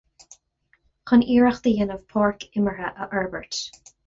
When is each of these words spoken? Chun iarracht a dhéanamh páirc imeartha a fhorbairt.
Chun 1.11 1.25
iarracht 1.35 1.69
a 1.71 1.75
dhéanamh 1.75 2.01
páirc 2.15 2.47
imeartha 2.63 2.91
a 3.07 3.09
fhorbairt. 3.13 3.63